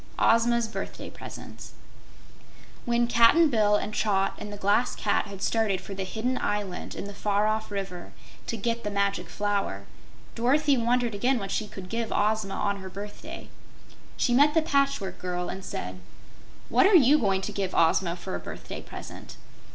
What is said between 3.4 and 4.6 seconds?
Bill and Trot and the